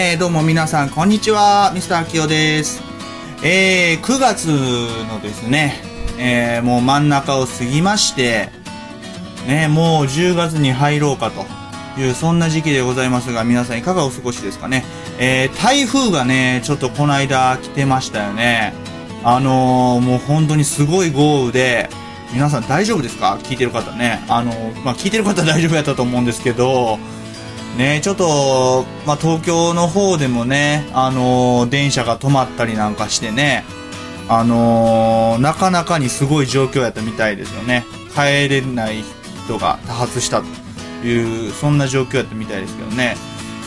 [0.00, 1.72] えー、どうも皆さん、こんにちは。
[1.74, 2.84] ミスター秋代です。
[3.42, 5.82] えー、9月のですね、
[6.20, 8.48] えー、もう真ん中を過ぎまして、
[9.48, 11.44] ね、もう10月に入ろうかと
[12.00, 14.84] いう、そんな時期でございますが、皆さんいかがお過ごしですかね。
[15.18, 18.74] えー、台風がね、ちょっとこの間来てましたよね。
[19.24, 21.90] あのー、もう本当にすごい豪雨で、
[22.32, 23.36] 皆さん大丈夫ですか？
[23.42, 24.24] 聞いてる方ね。
[24.28, 27.00] あのー、まあ、聞いてる方は大丈夫やったと思うんですけど、
[27.76, 33.64] ね、ちょっと、まあ、東京の方でもね、あのー電車が止まったりなんかしてね、
[34.28, 37.84] あのーなかなかにすごい状況やったみたいですよね。
[38.14, 39.04] 帰れない
[39.44, 40.42] 人が多発した
[41.02, 43.16] という、そんな状況やったみたいですけどね。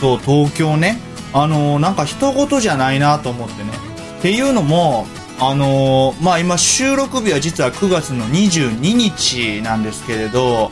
[0.00, 1.00] そう、東京ね、
[1.32, 3.70] あのーなんか人事じゃないなと思ってね。
[4.18, 5.06] っていうのも、
[5.40, 10.70] あのまあ、今収録日は実は9月の22日なんですけれど、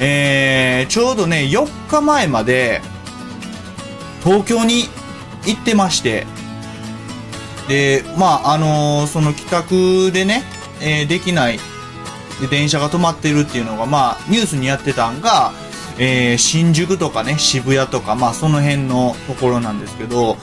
[0.00, 2.80] えー、ちょうどね、4日前まで、
[4.22, 4.84] 東京に
[5.46, 6.26] 行ってまして、
[7.68, 10.42] で、まあ、あのーその帰宅でね、
[10.80, 11.58] えーできない、
[12.40, 15.52] で、電車が止まってるっていうのが、まあ、ニュースにやってたんが、
[15.98, 20.36] えー新宿とかね、渋谷とか、まあ、その辺のところなんですけど、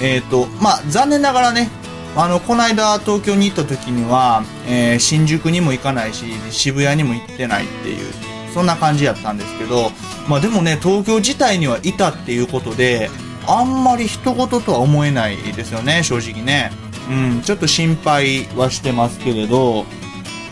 [0.00, 1.70] えっ、と、まあ、残念ながらね、
[2.14, 8.12] あの、この間東京に行った時には、えー新宿にも行かないし、渋谷にも行ってないっていう、
[8.56, 9.90] そんな感じやったんですけど、
[10.30, 13.10] まあでもね、東京自体にはいたっていうことで、
[13.46, 16.70] あんまり人事とは思えないですよね、正直ね。
[17.10, 19.84] うん、ちょっと心配はしてますけれど、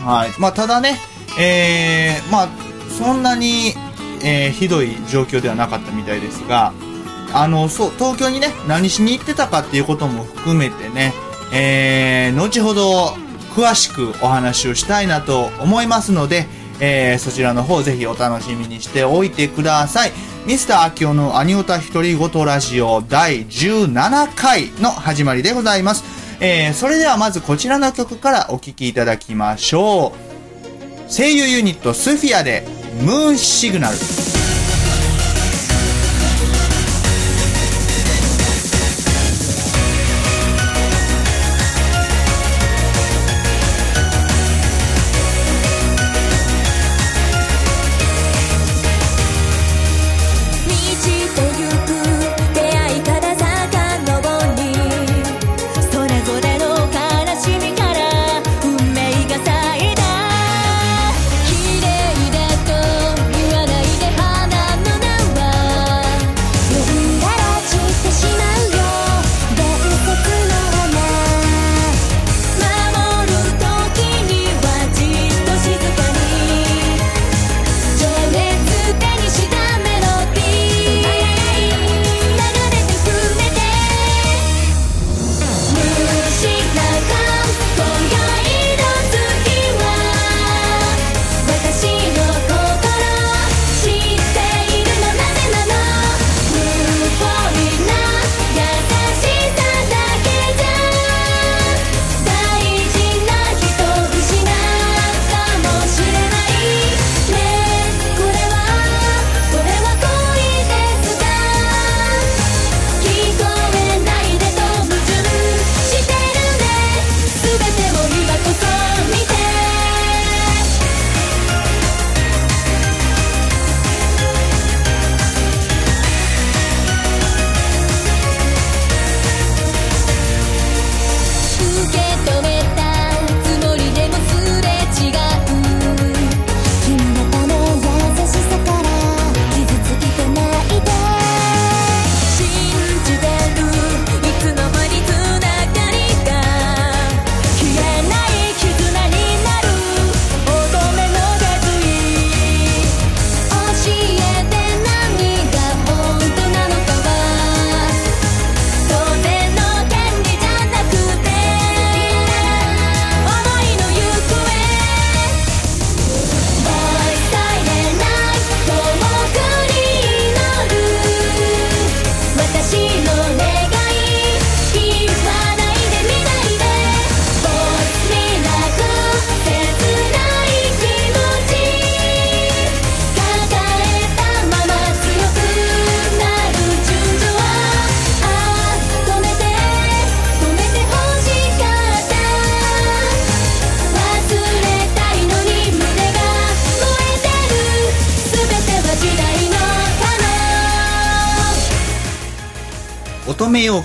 [0.01, 0.39] はい。
[0.39, 0.99] まあただね、
[1.39, 2.49] えー、まあ、
[2.95, 3.73] そんなに、
[4.23, 6.73] えーひどい状況ではなかったみたいですが、
[7.33, 11.15] あの、そう、東京にね、何しに行ってたかっていうことも含めてね、
[11.51, 13.15] えー、後ほど
[13.55, 16.45] 詳しくお話をしたいなと思いますので、
[16.79, 20.11] えー、そちらの方ぜひお楽しみにしておいてください。
[20.45, 26.03] ミスター秋夫のアニオタ独り言ラジオ第17回の始まりでございます。
[26.39, 30.13] えー、それではまずこちらの曲からお聴きいただきましょ
[31.09, 31.11] う。
[31.11, 32.67] 声優ユニットスフィアで
[33.01, 33.95] ムーンシグナル。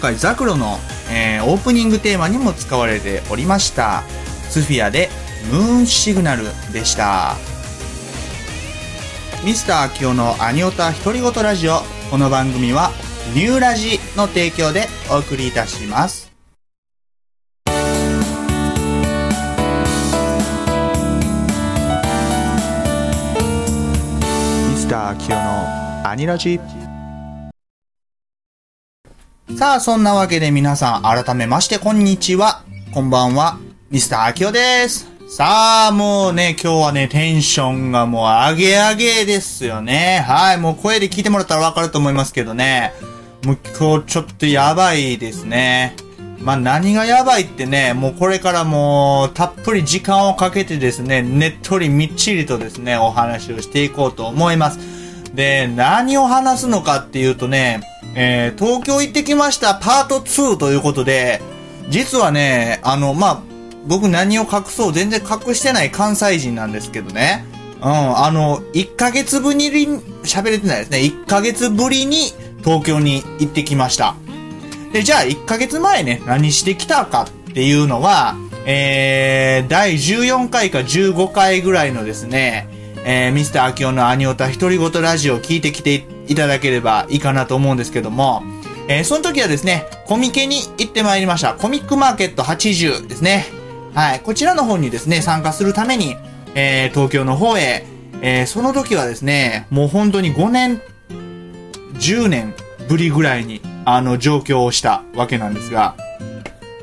[0.00, 0.78] 乙女妖怪ザクロの、
[1.12, 4.02] えーオープニングテーマにも使われておりました。
[4.48, 5.10] スフィアで
[5.50, 7.36] ムーンシグナルでした。
[9.44, 11.82] ミスター秋夫のアニオタ独り言ラジオ。
[12.10, 12.90] この番組は
[13.34, 16.30] ニューラジの提供でお送りいたします。
[17.66, 17.72] ミ
[24.76, 26.58] スター秋夫のアニラジ。
[29.56, 32.64] さあ、そんなわけで皆さん改めましてこんにちは。
[32.94, 33.58] こんばんは。
[33.90, 35.06] ミスター秋夫です。
[35.28, 40.24] さあ、もうね、今日はね、テンションがもう上げ上げですよね。
[40.26, 42.92] はい、もう声で聞いてもらったらわかると思いますけどね。
[43.44, 45.94] もう今日ちょっとやばいですね。
[46.40, 54.78] まあ何がやばいってね、もうこれからもうたっぷり時間をかけてですね、ねっとりみっちりとですね、お話をしていこうと思います。
[55.34, 57.82] で、何を話すのかっていうとね、
[58.14, 61.40] えー、東京行ってきましたパート2ということで、
[61.88, 63.42] 実はね、あの、まあ、
[63.86, 67.44] 僕何を隠そう全然隠してない関西人なんですけどね。
[67.82, 69.86] うん、あの、1ヶ月ぶりに、
[70.22, 70.98] 喋れてないですね。
[70.98, 74.14] 1ヶ月ぶりに東京に行ってきました。
[74.92, 78.36] で、じゃあ1ヶ月前ね、何してきたかっていうのは、
[78.66, 82.68] えー、第14回か15回ぐらいのですね、
[83.04, 88.42] えー、ミスター秋夫のアニオタ独り言ラジオを聞いてきていただければいいかなと思うんですけども、
[88.88, 91.54] えー、その時はですね、コミケに行ってまいりました。
[91.54, 93.46] コミックマーケット80ですね。
[93.94, 94.20] はい。
[94.20, 96.16] こちらの方にですね、参加するために、
[96.54, 97.86] えー、東京の方へ、
[98.22, 100.80] えー、その時はですね、もう本当に5年、
[101.94, 102.54] 10年
[102.88, 105.94] ぶりぐらいに、あの、上京をしたわけなんですが、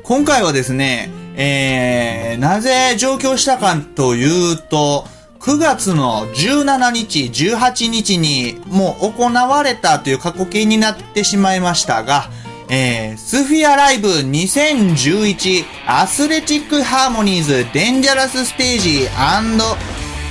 [0.02, 5.06] 今回はですね、えー、なぜ上京したかというと、
[5.40, 12.28] 9月の17日、18日にもう行われたという過去形になってしまいましたが、
[12.70, 19.08] えー、スフィアライブ2011アスレチックハーモニーズデンジャラスステージ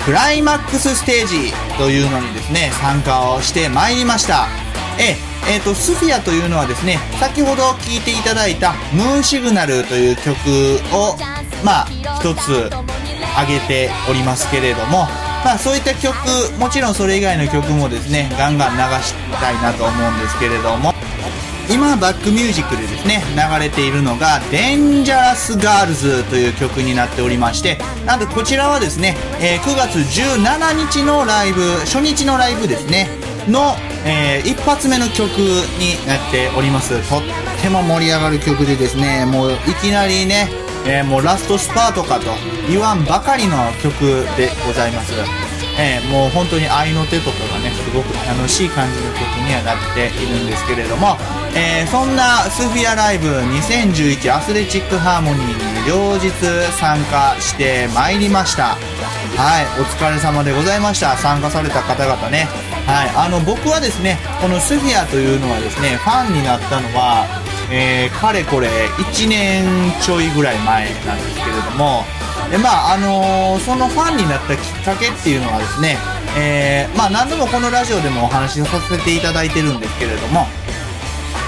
[0.05, 4.47] クライマックスステージというのにですね、参加をしてまいりました。
[4.99, 5.15] え、
[5.49, 10.33] えーと、スフィアというのはですね、先ほど聴いていただいたムーンシグナルという曲
[10.93, 11.17] を、
[11.63, 11.87] まあ、
[12.19, 12.69] 一つ
[13.37, 15.07] 挙げておりますけれども、
[15.45, 16.15] まあそういった曲、
[16.59, 20.93] もちろんそれ以外の曲もですね、ガンガン流したいなと思うんですけれども、
[21.69, 33.09] 今バックミュージックでですね、流れているのが、デンジャラスガールズという曲になっておりまして、なんとこちらはですね、えー9月17日のライブ、初日のライブですね、
[33.47, 33.75] の、
[34.05, 36.97] えー一発目の曲になっております。
[37.09, 37.21] とっ
[37.61, 40.49] ても盛り上がる曲でですね、もういきなりね、
[40.89, 42.31] えーもうラストスパートかと
[42.69, 45.13] 言わんばかりの曲でございます。
[45.79, 51.17] えーもう本当に愛の手とかがね、すごく楽しい感じの曲にはなっているんですけれども、
[51.55, 56.29] えーそんなスフィアライブ2011アスレチックハーモニーに両日
[56.79, 58.77] 参加してまいりました。
[59.37, 61.15] はい、お疲れ様でございました。
[61.17, 62.47] 参加された方々ね。
[62.87, 67.27] はい、あの、僕はですね、このスフィアというのはですね、ファンになったのは、
[67.71, 69.65] えーかれこれ1年
[70.01, 72.03] ちょいぐらい前なんですけれども、
[72.49, 75.97] でまああのーそのファンになったきっかけっていうのはですね、
[76.37, 80.47] えーまあ何度もこのラジオでもお話しさせていただいてるんですけれども、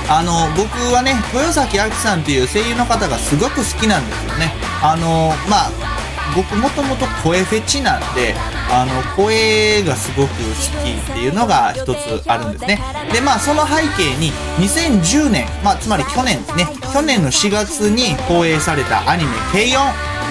[0.10, 4.52] あの僕はね豊崎亜紀さんっていう声優の方がすごく好きなんですよね。
[4.82, 5.99] あのまあ
[6.36, 8.36] 僕もともと声フェチなんで
[8.72, 10.36] あの声がすごく好
[10.84, 12.80] きっていうのが一つあるんですね。
[13.12, 19.86] でまあその背景に2010年まあつまり去年ですね去年の4月に放映されたアニメ「軽音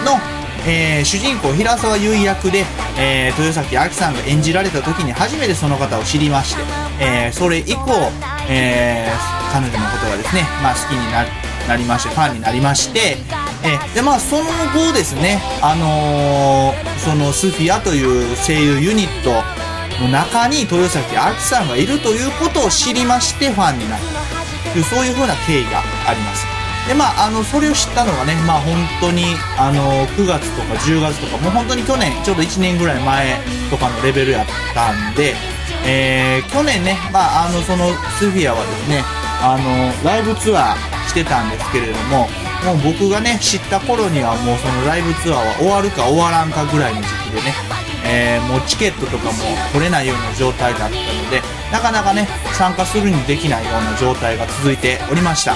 [0.05, 0.21] の
[0.67, 2.65] えー主人公平沢優衣役で、
[2.99, 6.63] えー豊崎亜紀さんが演じられた時に初めてその方を知りまして、
[7.01, 8.11] えーそれ以降、
[8.49, 9.09] え
[9.53, 11.13] 彼女のことがですね、まあ、好きに
[11.69, 13.17] なりましてファンになりまして、
[13.65, 19.31] えでまあその後ですねあのーそのスフィアという声優ユニット
[20.03, 24.73] の中に豊崎亜紀さんがいるということを知りましてファンになった。
[24.73, 26.47] というそういう風な経緯があります。
[26.89, 29.25] でまあ、あのそれを知ったのがね、まあ、本当に
[29.59, 33.37] あの9月とか10月とかもう本当に去年ちょうど1年ぐらい前
[33.69, 35.35] とかのレベルやったんで、
[35.87, 37.89] えー去年ね、まあ、あのその
[38.19, 39.05] スフィアはですね
[39.43, 42.27] あのライブツアーしてたんですけれども
[42.65, 47.55] もう僕がね知った頃にはもうそのライブツアーは終わるか終わらんかぐらいの時期でね、
[48.05, 49.33] えーもうチケットとかも
[49.73, 55.55] 取れないような状態だったのでなかなかね参加するにできないような状態が続いておりました。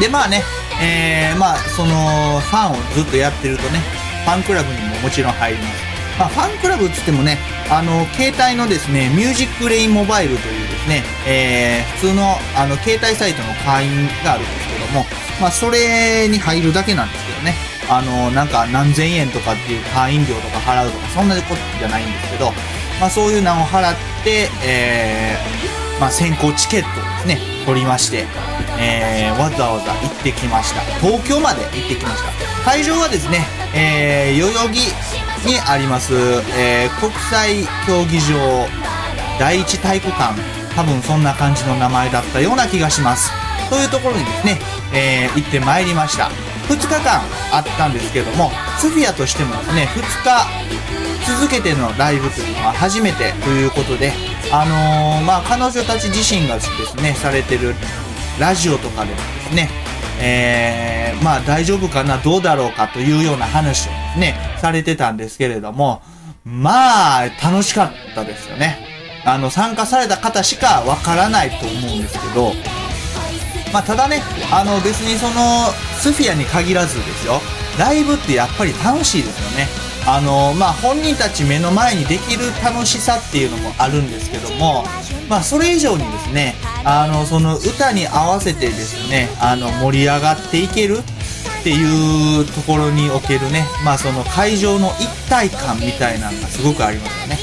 [0.00, 0.42] でまあね、
[0.82, 3.80] えーまあそのファンをずっとやってるとね
[4.24, 7.38] ファンクラブにももちろん入ります、まあ、ファンクラブっつってもね、
[7.70, 15.04] あの、携帯のですね、ミュージックレインモバイルというですね、えー、普通の、あの、携帯サイトの会員があるんですけども、
[15.40, 17.54] まあ、それに入るだけなんですけどね、
[17.88, 22.52] あの、なんか何千円とかっていう会員料とか払うとか、そんなことじゃないんですけど、
[23.00, 28.26] まあ、そういうのを払って、えー、まあ、先行チケットをですね、取りまして、
[28.78, 30.80] えー、わざわざ行ってきました。
[31.00, 32.70] 東京まで行ってきました。
[32.70, 33.44] 会場はですね、
[33.74, 34.78] えー、代々木
[35.48, 36.14] にあります、
[36.56, 38.68] えー、国際競技場
[39.38, 40.40] 第一体育館、
[40.76, 43.41] 多分そんな感じの名前だったような気がします。
[43.72, 44.58] というところにですね、
[44.92, 46.28] えー、行ってまいりました。
[46.68, 54.12] 2日間あったんですけども、スフィアとしてもですね、2日続けてのライブというのは初めてということで、
[54.52, 57.74] あのーまあ、彼女たち自身がですね、されてる
[58.38, 59.70] ラジオとかでもですね、
[60.20, 66.02] えー、まあ大丈夫かな、どうだろうかというような話をね、されてたんですけれども、
[66.44, 68.86] まあ、楽しかったですよね。
[69.24, 72.52] あの、参加された方しかわからないと思うんですけど、
[73.72, 77.40] まあ、ただね、あの、別にその、スフィアに限らずですよ、
[77.78, 79.68] ライブってやっぱり楽しいですよね。
[80.06, 84.84] あの、まあ、本人たち目の前にできる楽しさっていうのもあるんですけども、
[85.28, 97.38] まあ、それ以上にですね、あの、その歌に合わせてですね、あの、盛り上がっていけるっていうところにおけるね、まあ、その会場の一体感みたいなのがすごくありますよね。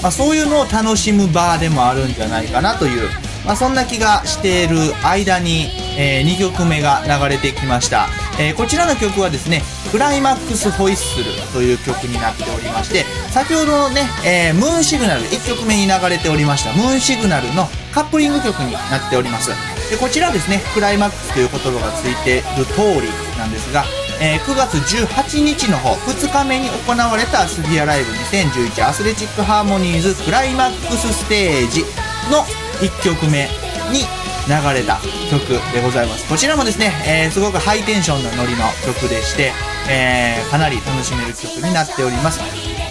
[0.00, 3.08] まあ、そういうのを楽しむ場でもあるんじゃないかなという、
[3.44, 8.08] まあ、そんな気がしている間に、え2曲目が流れてきました、
[8.38, 19.50] えーこちらの曲はですね「クライマックスホイッスル」という曲になっておりまして先ほどのね、えームーンシグナル1曲目に流れておりましたムーンシグナルのカップリング曲になっております。
[19.90, 23.08] でこちらですねクライマックスという言葉がついている通り
[23.38, 23.84] なんですが
[24.20, 31.82] えー9月18日の方2日目に行われたスフィアライブ2011アスレチックハーモニーズクライマックスステージ
[32.30, 32.44] の
[32.80, 33.48] 1曲目
[33.92, 34.00] に
[34.46, 35.00] 流れた
[35.30, 36.28] 曲でございます。
[36.28, 39.52] こちらもですね、えーすごくハイテンションなノリの曲でして、
[39.88, 42.40] えーかなり楽しめる曲になっております。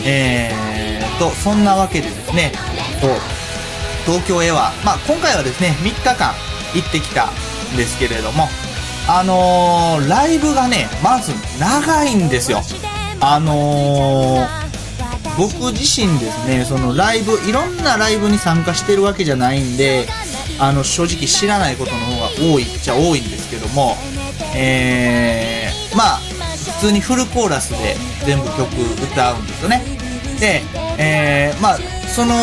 [0.06, 2.52] えーとそんなわけでですね
[3.00, 3.08] と
[4.12, 6.34] 東京へは、まあ、今回はですね3日間
[6.74, 8.48] 行ってきたんですけれども
[9.08, 12.62] あのーライブがねまず長いんですよ。
[13.22, 14.63] あのー
[15.38, 20.06] 僕自身ですねそのライブいろんなライブに参加してるわけじゃないんで
[20.60, 23.96] あの正直知らないことの方が多いっちゃ多いんですけども
[24.56, 26.18] えー、まあ
[26.82, 28.68] 普通にフルコーラスで全部曲
[29.04, 29.84] 歌うんですよね
[30.40, 30.62] で、
[31.00, 32.36] えー、まあその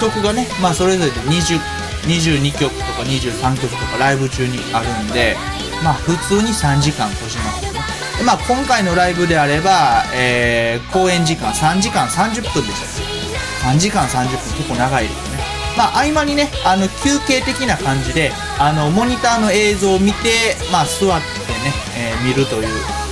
[0.00, 5.36] 曲がね、まあ、それぞれで20 22曲とか23曲とかライブ中にあるんで、
[5.84, 7.80] まあ、普通に3時間越しますよね。
[8.24, 13.70] まあ、今回のライブであれば、えー、公演時間3時間30分でした。
[13.70, 15.38] 3時間30分結構長いですね。
[15.76, 22.68] まあ、合間にね、あの、休憩的な感じで、あの、モニターの映像を見て、まあ、座ってね、えー見るという、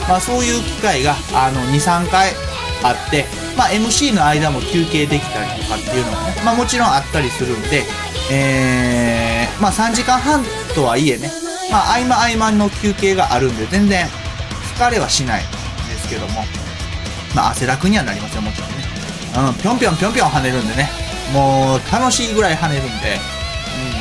[0.09, 2.33] まあ、そういう機会が、2、3回
[2.83, 3.25] あって、
[3.57, 7.85] まあ、MC の間も休憩できたりとかっていうのがね、まあ、もちろんあったりするんで、
[8.33, 10.45] えー、まあ、3時間半
[10.75, 11.31] とはいえね、
[11.71, 14.07] まあ、合間合間の休憩があるんで、全然
[14.77, 15.47] 疲れはしないん
[15.89, 16.45] ですけども、
[17.35, 18.77] まあ、汗だくにはなりますよ、もちろんね。
[19.49, 20.91] うん、ぴょんぴょんぴょんぴょん跳ねるんでね、
[21.33, 23.19] もう、楽しいぐらい跳ねるんで、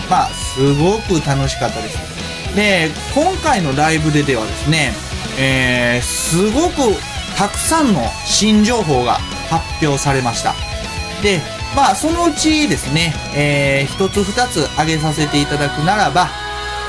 [0.03, 2.55] うん、まあ、すごく楽しかったです。
[2.55, 4.93] で、今回のライブでではですね、
[5.37, 6.75] えー、すごく
[7.37, 9.15] たくさんの新情報が
[9.49, 10.53] 発表されました。
[11.21, 11.41] で、
[11.75, 16.29] まあ、そのうちですね、えー、一つ二つ挙げさせていただくならば、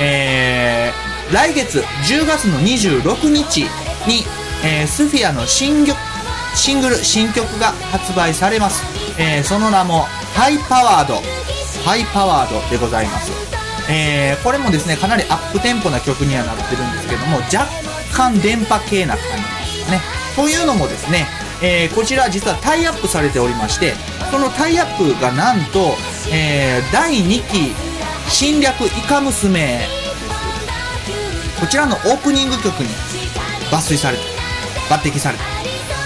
[0.01, 3.63] えー、来月10月の26日
[4.07, 4.25] に、
[4.65, 5.97] えースフィアの新曲、
[6.55, 8.83] シングル、新曲が発売されます。
[9.19, 10.03] えーその名も、
[10.35, 11.17] ハイパワード、
[11.85, 13.31] ハイパワードでございます。
[13.91, 17.67] えーこれもですね、かなりアップテンポな曲にはなってるんですけども、若
[18.13, 19.25] 干電波系な感
[19.73, 20.01] じですね。
[20.37, 21.27] というのもですね、
[21.61, 23.95] えーこちら実はタイアップされておりまして、
[24.31, 25.97] そのタイアップがなんと、
[26.31, 27.75] え第2期
[28.29, 29.81] 侵略イカ娘
[31.61, 32.89] こちらのオープニング曲に
[33.71, 34.19] 抜粋され
[34.89, 35.45] た、抜擢された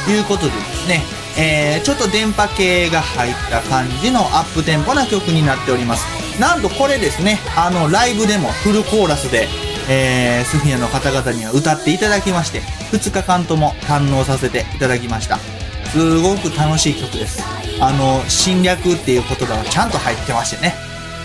[0.07, 1.03] ということでですね、
[1.39, 6.41] えーちょっと電波系が入った感じのアップテンポな曲になっております。
[6.41, 9.49] なんとこれですね、あの、ライブでもフルコーラスで、
[9.89, 12.61] えースフィアの方々には歌っていただきまして、
[12.93, 15.39] 2日間とも堪能させていただきました。
[15.93, 17.43] すごく楽しい曲です。
[17.81, 20.75] あの、侵略っていう言葉がちゃんと入ってましてね。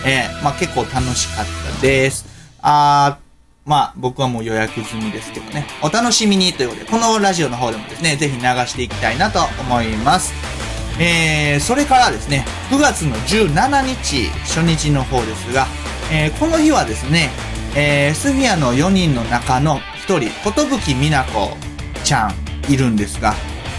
[0.04, 2.26] えーまあ結構楽しかったです。
[2.62, 3.25] あー
[3.66, 5.66] まあ、僕はもう予約済みですけどね。
[5.82, 10.32] お楽しみにということで、このラジオの方でもですね、ぜひ流していきたいなと思います。
[11.00, 15.66] えー、それからですね、9月の17日、初日の方ですが、
[16.12, 17.30] えー、この日はですね、
[17.74, 21.56] えー、スフィアの4人の中の1人、ことぶきみなこ
[22.04, 23.34] ちゃんいるんですが、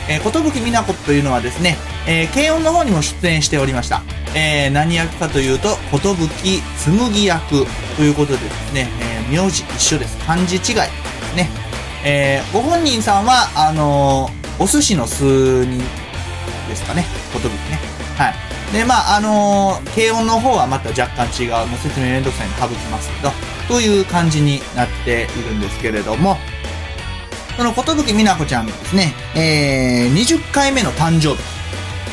[0.09, 4.01] えー、ことぶきみなこというのはですね、えー、軽音の方にも出演しておりました。
[4.35, 10.17] えー、何役かというと、ことぶきつむぎ役ということでですね、えー、名字一緒です。
[10.25, 11.49] 漢字違いですね。
[12.03, 15.79] えー、ご本人さんは、あのー、お寿司の数に
[16.69, 17.79] ですかね、ことぶきね。
[18.17, 18.73] はい。
[18.73, 23.31] で、まあ、あのー、軽音の方はまた若干違う、もう説明めんどくさいの省きますけど、
[23.67, 26.37] という感じになっているんですけれども、
[27.57, 31.57] そのことぶきみなこちゃんがですね、えー、20回目の誕生日。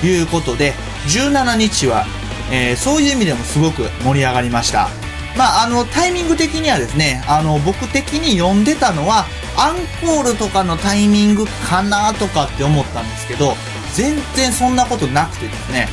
[0.01, 0.73] ということで、
[1.07, 2.07] 17日は、
[2.51, 4.89] えー、そういう意味でもすごく盛り上がりました。
[5.37, 13.55] まあ、あの、タイミング的にはですね、あの、僕的に読んでたのは、アンコールとかのタイミングかなとかって思ったんですけど、
[13.93, 15.89] 全然そんなことなくてですね、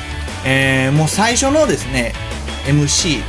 [0.46, 2.14] えー、もう最初のですね、
[2.66, 3.24] MC、違う、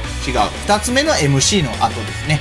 [0.67, 2.41] 二つ目の MC の後ですね、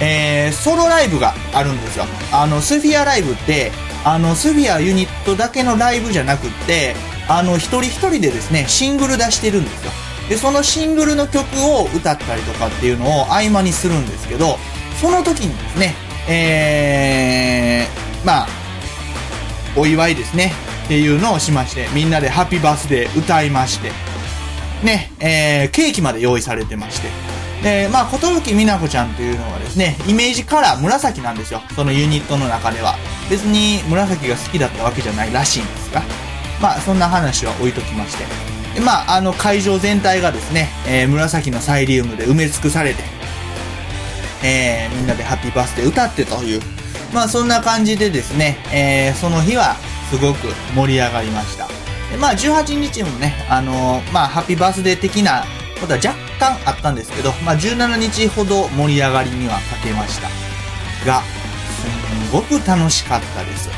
[0.00, 2.06] えー、ソロライブがあるんですよ。
[2.32, 3.70] あの、スフィアライブって、
[4.04, 6.94] あの、スフィアユニットだけのライブじゃなくって、
[7.28, 9.92] あの、一人一人でですね、シングル出してるんですよ。
[10.28, 14.58] で、そのシングルの曲を歌ったりとかっていうのを合間にするんですけど、
[15.00, 15.94] その時にですね、
[16.28, 18.48] えー、まあ、
[19.76, 20.52] お祝いですね、
[20.84, 23.90] っていうのをしまして、みんなでハッピーバースデー歌いまして、
[24.84, 27.08] ね、えー、ケーキまで用意されてまして、
[27.62, 31.60] で、まあ、ことぶきみなこちゃんというのはですね、イメージカラー紫なんですよ。
[31.76, 32.96] そのユニットの中では。
[33.28, 36.02] 別に紫が好きだったわけじゃないらしいんですが、
[36.60, 38.24] まあ、そんな話は置いときまして。
[38.74, 43.02] でまあ、あの、会場全体がですね、えー、紫のサイリウムで埋め尽くされて、
[44.42, 46.60] えー、みんなでハッピーバースデー歌ってという、
[47.12, 49.76] まあ、そんな感じでですね、えー、その日は
[50.10, 51.68] すごく盛り上がりました。
[52.10, 55.44] でまあ、18日もね、あのーまあ、ハッピーバースデー的な
[55.80, 60.28] ことは若干あったんですけど、まあ、17日ほど盛り上がりにはかけました。
[61.06, 63.68] が、すんごく楽しかったです。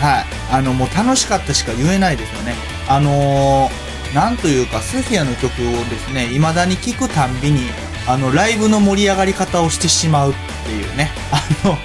[0.00, 0.24] はい。
[0.50, 2.54] あの、もう楽しかったしか言えないですよね。
[2.88, 7.70] あのーなんというか、スフィアの曲をですね、未だに聴くたんびに、
[8.06, 11.76] あの、ライブの盛り上がり方をしてしまうっていうね、あの、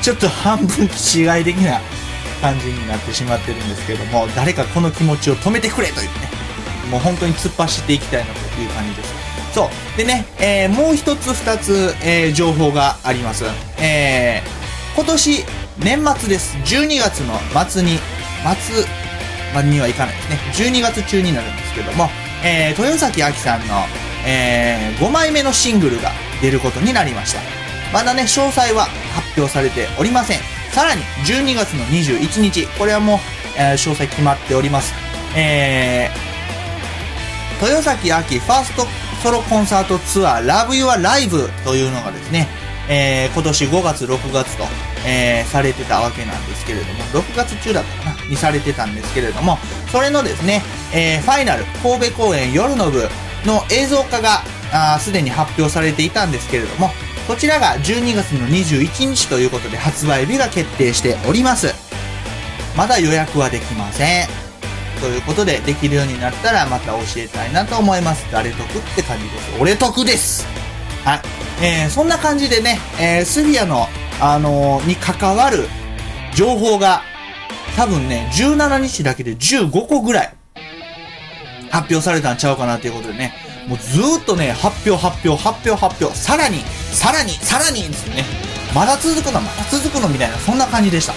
[0.00, 1.82] ちょっと半分違い的な
[2.40, 6.10] 感じになってしまってるんですけども、誰かこの気持ちを止めてくれというね、
[6.90, 9.23] もう本当に突っ走っていきたいなという感じです。
[9.54, 9.96] そう。
[9.96, 13.44] でね、えーもう一つ二つ、えー情報があります。
[13.78, 14.64] えー
[14.96, 15.44] 今年、
[15.78, 16.56] 年末です。
[16.58, 17.38] 12月の
[17.68, 17.98] 末に、
[18.60, 18.84] 末、
[19.54, 20.30] まにはいかないです
[20.64, 20.70] ね。
[20.70, 22.08] 12月中になるんですけども、
[22.44, 23.74] えー豊崎亜紀さんの、
[24.26, 27.40] え5枚目のシングルが出ることになりました。
[27.92, 30.38] まだね、詳細は発表されておりません。
[30.72, 33.18] さらに、12月の21日、これはもう、
[33.56, 34.92] えー詳細決まっております。
[35.36, 36.34] えー
[37.64, 38.86] 豊崎亜紀ファースト
[39.24, 42.46] ソロコンサートツアー Love Your Live というのがですね、
[42.90, 44.64] えー今年5月6月と、
[45.06, 49.56] えーされてたわけなんですけれども、6月中だったかなにされてたんですけれども、
[49.90, 50.60] それのですね、
[50.92, 53.08] えーファイナル神戸公演夜の部
[53.46, 54.42] の映像化が
[54.98, 56.90] すでに発表されていたんですけれども、
[57.26, 61.74] こちらが12月の21日ということで発売日が決定しております。
[62.76, 64.43] まだ予約はできません。
[65.00, 68.26] ということで、できるようになったらまた教えたいなと思います。
[68.30, 69.60] 誰得って感じです。
[69.60, 70.46] 俺得です
[71.04, 71.20] はい。
[71.62, 73.86] えー、そんな感じでね、えー、スフィアの、
[74.20, 75.68] あのーに関わる
[76.34, 77.02] 情報が、
[77.76, 80.34] 多分ね、17日だけで15個ぐらい、
[81.70, 83.34] 発表されたんちゃうかなということでね、
[83.68, 86.58] もうずーっとね、発表発表発表発表、さらに、
[86.92, 88.24] さらに、さらにですよね。
[88.74, 91.14] まだ続くの、まだ続くのみたいな、そんな感じでした。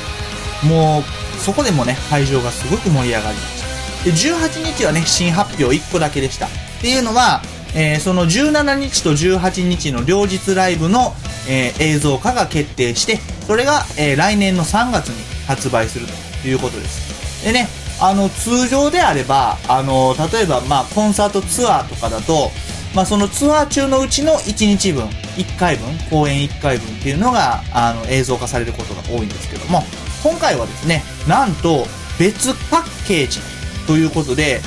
[0.66, 3.67] もう、そこでもね、会場がすごく盛り上がりました。
[4.04, 6.48] で、18日はね、新発表1個だけでした。
[6.48, 6.50] っ
[6.82, 7.42] ていうのは、
[7.76, 11.14] えーその17日と18日の両日ライブの、
[11.50, 16.06] えー映像化が決定して、それが、えー来年の3月に発売する
[16.42, 17.44] ということです。
[17.44, 17.68] でね、
[18.00, 22.52] あの、通常であれば、あの、例えば、まあ、コンサートツアーとかだと、
[22.94, 25.06] まあ、そのツアー中のうちの1日分、
[25.38, 29.84] 1回分、公演1回分っていうのが、あの、映像化されることが多いんですけども、
[30.24, 31.88] 今回はですね、なんと、
[32.20, 33.40] 別パッケージ
[33.88, 34.62] ということで、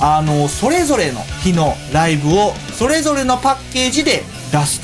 [0.00, 4.80] あの、それぞれの日のライブを、それぞれのパッケージで出す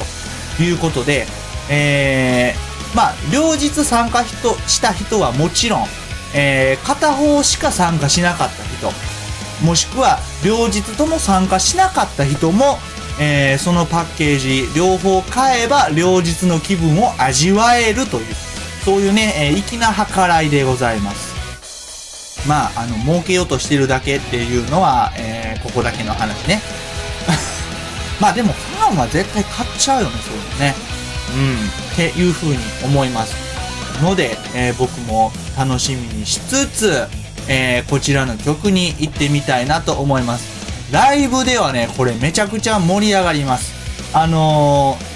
[0.57, 1.27] ということで、
[1.71, 5.87] えー、まあ、両日参加人した人はもちろん、
[6.35, 8.93] えー、片方しか参加しなかった人、
[9.65, 12.79] もしくは両日とも参加しなかった人も、
[13.21, 18.35] えーそのパッケージ両方買えば両日の気分を味わえるという
[18.85, 21.24] そういうね、えー粋な計らいでございます。
[22.47, 26.61] まああの儲けようとしてるだけっていうのは、えーここだけの話ね。
[28.21, 30.75] まあでもファンは絶対買っちゃうよねそういうのね。
[31.35, 31.69] うん。
[31.93, 33.35] っていう風に思います
[34.03, 37.09] ので、えー僕も楽しみにしつつ、
[37.49, 40.45] えーこちらの曲に行ってみたいなと思います。
[40.93, 43.73] ライブではねこれめちゃくちゃ盛り上がります。
[44.13, 45.14] あのー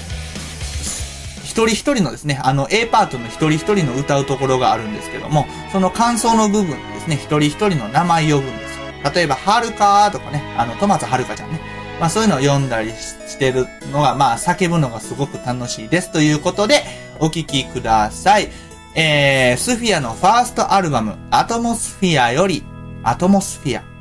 [1.59, 8.85] 一人一人のですね、あの A パートの一人一人の歌うところがあるんですけども、その感想の部分ですね、一人一人の名前呼ぶんですよ。
[9.13, 11.61] 例えば、はるかとかね、あの、トマツはるかちゃんね。
[11.99, 16.13] まあそういうのを読んだりしてるのが、まあ叫ぶのがすごく楽しいです。
[16.13, 16.85] ということで、
[17.19, 18.51] お聴きください。
[18.95, 22.63] えー、スフィアのファーストアルバム、アトモスフィアより、
[23.03, 23.83] アトモスフィア。「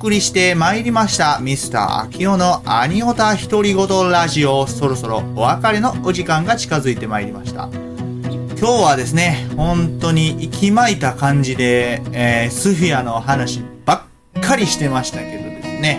[0.00, 4.66] 送りしてまいりましたミスター秋代のアニオタ独り言ラジオ。
[4.66, 7.68] そろそろお別れのお時間が近づいてまいりました。
[8.58, 14.06] 今日はですね本当に息巻いた感じで、えー、スフィアの話ば
[14.38, 15.98] っかりしてましたけどですね、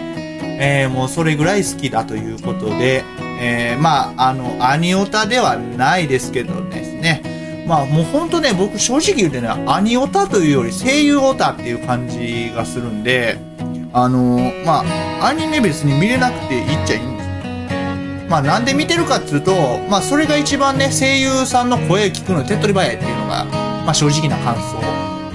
[0.59, 3.03] えー、もうそれぐらい好きだということで、
[3.39, 7.65] えー、まあ、あの、アニオタではないですけどですね。
[7.67, 13.50] まあ、もうほんとね、僕正直言うてね、アニオタというより声優オタっていう感じがするんで、
[13.93, 14.83] あのま
[15.21, 18.29] あ、アニメ別に見れなくていいっちゃいいんです。
[18.29, 24.79] まあ、なんで見てるかっていうと、まあ、それが一番ね、声優さんの声聞くの手っ取り早いっていうのが、まあ、正直な感想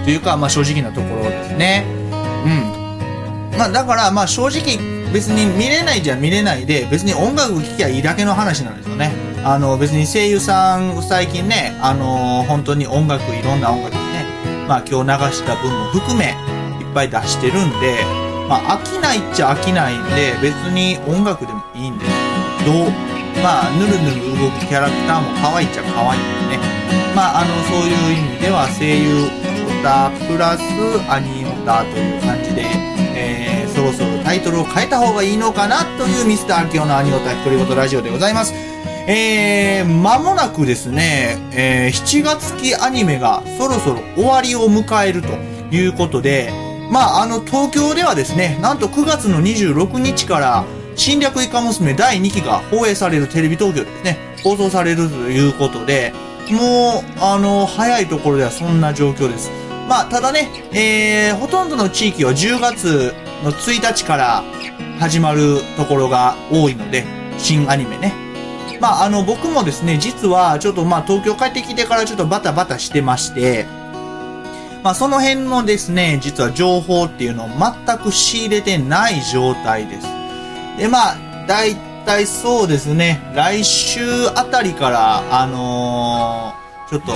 [0.02, 1.84] というか、まあ、正直なところですね。
[2.46, 3.58] うん。
[3.58, 4.78] まあ、だから、まあ、正直、
[5.12, 9.12] 別に見れないじゃ見れないで、別に音楽聴きゃいいだけの話なんですよね。
[9.44, 14.24] あの、別に声優さん、最近ね、あの本当に音楽、いろんな音楽ね、
[14.66, 16.34] まあ今日流した分も含め、
[16.80, 18.15] いっぱい出してるんで、
[18.48, 22.10] まあ飽きないっちゃ飽きないんで、別に音楽でもいいんです
[22.66, 22.90] どう、
[23.42, 26.76] まあ、ぬるぬる動くキャラクターも可愛いっちゃ可愛いんでね。
[27.14, 30.62] まあ、あの、そういう意味では声優オタプラス
[31.08, 32.62] アニオタという感じで、
[33.14, 38.52] えー、そろそろタイトルを変えた方がいいのかなというミスター今日のアニオタ独り言ラジオでございます。
[39.08, 45.28] えー、間もなくですね、えー、7月期アニメがそろそろ終わりを迎えると
[45.70, 56.14] いうことで、まあ、あの、東京ではですね、なんと9月の26日から、侵略イカ娘第2期が放映されるテレビ東京ですね、放送されるということで、
[56.50, 59.50] もう、あの、早いところではそんな状況です。
[59.88, 64.44] まあ、ただね、えー、ほとんどの地域は10月の1日から
[64.98, 67.04] 始まるところが多いので、
[67.38, 68.12] 新アニメね。
[68.80, 73.66] まあ、あの、僕もですね、実は、ちょっとまあ、東京帰ってきてからちょっとバタバタしてまして、
[74.82, 80.06] まあ、その辺のですね、実は情報っていうのを全く仕入れてない状態です。
[80.78, 84.00] で、まあ、だいたいそうですね、来週
[84.36, 87.12] あたりから、あのー、ちょっと、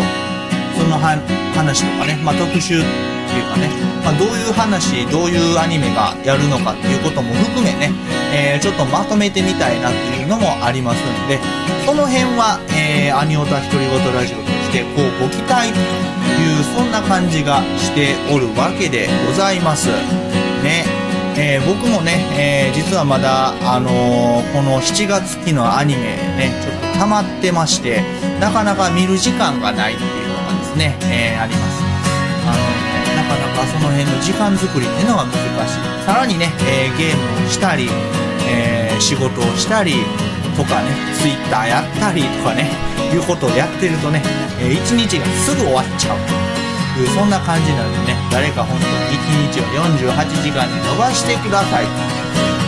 [0.77, 3.70] その話とかね、まあ、特集っていうかね、
[4.05, 7.92] まあ、どういう話、どういうアニメがやるのかっていうことも含めね、
[8.33, 11.38] えー、ちょっとまとめてみたいなっていうのもありますんで、
[11.87, 15.70] その辺は、えー、アニオタ独り言ラジオとして、こうご期待
[16.31, 19.88] いう、そんな感じがしておるわけでございます。
[20.62, 20.85] ね。
[21.37, 28.03] えー、僕もね、えー、実はまだ、あのー、この7月期のアニメね、ちょっと溜まってまして、
[28.40, 31.83] なかなか見る時間がないっていうのがですね、え、あります。
[32.45, 35.33] あの、なかなかその辺の時間作りっていうのが難
[35.66, 36.07] しい。
[36.07, 37.88] さらにね、え、ゲームをしたり、
[38.49, 39.95] え、仕事をしたり、
[40.57, 42.69] とかね、ツイッターやったりとかね、
[43.11, 44.23] いうことをやってるとね、
[44.61, 46.18] えー、一日がすぐ終わっちゃう
[46.94, 49.20] という、そんな感じなのでね、誰か本当に一
[49.53, 51.87] 日を48時間に伸ばしてください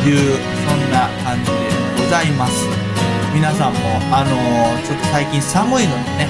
[0.03, 1.57] という、そんな感じで
[2.03, 2.67] ございます。
[3.35, 3.79] 皆さんも、
[4.13, 6.29] あのー、ちょっと最近寒いのでね、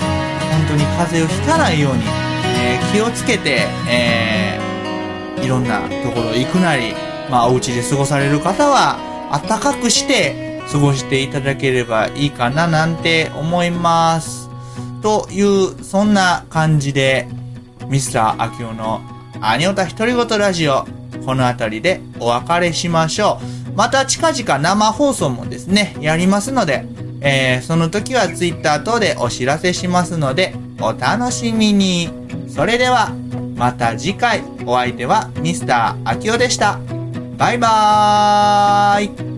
[0.53, 2.03] 本当に風邪をひかないように、
[2.62, 6.94] えー、気をつけて、えー、いろんなところ行くなり、
[7.31, 8.98] まあ、お家で過ごされる方は、
[9.33, 14.49] 暖かくして過ごしていただければいいかななんて思います。
[15.03, 17.29] という、そんな感じで、
[17.89, 19.03] ミスター・アキオの
[19.43, 20.87] アニオタ独り言ラジオ、
[21.27, 23.77] この辺りでお別れしましょう。
[23.77, 26.87] また近々生放送もですね、やりますので、
[27.21, 32.09] えー、その時は Twitter 等でお知らせしますので、お楽しみに。
[32.49, 33.13] それでは、
[33.57, 35.97] また次回、お相手は Mr.
[36.05, 36.79] 秋代でした。
[37.37, 39.32] バイバーイ